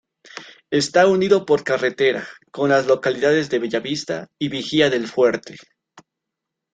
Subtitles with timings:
[0.71, 5.57] Está unido por carretera con las localidades de "Bellavista" y Vigía del Fuerte.